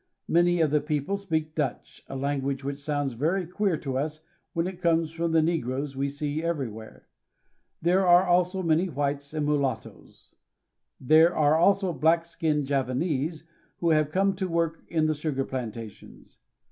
Many 0.27 0.61
of 0.61 0.71
the 0.71 0.81
people 0.81 1.15
speak 1.15 1.53
Dutch, 1.53 2.03
a 2.09 2.15
lan 2.15 2.41
guage 2.41 2.63
which 2.63 2.79
sounds 2.79 3.13
very 3.13 3.45
queer 3.45 3.77
to 3.77 3.99
us 3.99 4.21
when 4.53 4.65
it 4.65 4.81
comes 4.81 5.11
from 5.11 5.31
the 5.31 5.43
ne 5.43 5.59
groes 5.61 5.95
we 5.95 6.09
see 6.09 6.41
every 6.41 6.67
where. 6.69 7.07
There 7.83 8.03
are 8.07 8.25
also 8.25 8.63
many 8.63 8.89
whites 8.89 9.31
and 9.31 9.45
mu 9.45 9.59
lattoes. 9.59 10.33
There 10.99 11.35
are 11.35 11.55
also 11.55 11.93
black 11.93 12.25
skinned 12.25 12.65
Javanese 12.65 13.43
who 13.77 13.91
have 13.91 14.09
come 14.09 14.33
to 14.37 14.47
work 14.47 14.83
in 14.87 15.05
the 15.05 15.13
sugar 15.13 15.45
plantations. 15.45 16.39